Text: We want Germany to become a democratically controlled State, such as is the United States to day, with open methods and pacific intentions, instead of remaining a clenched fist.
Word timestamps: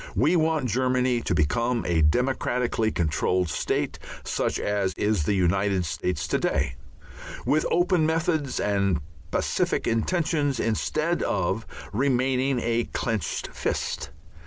We 0.15 0.35
want 0.35 0.65
Germany 0.65 1.21
to 1.21 1.35
become 1.35 1.85
a 1.85 2.01
democratically 2.01 2.89
controlled 2.91 3.49
State, 3.49 3.99
such 4.23 4.59
as 4.59 4.95
is 4.95 5.25
the 5.25 5.35
United 5.35 5.85
States 5.85 6.27
to 6.29 6.39
day, 6.39 6.73
with 7.45 7.67
open 7.69 8.07
methods 8.07 8.59
and 8.59 8.99
pacific 9.29 9.85
intentions, 9.85 10.59
instead 10.59 11.21
of 11.21 11.67
remaining 11.93 12.59
a 12.61 12.85
clenched 12.93 13.49
fist. 13.49 14.09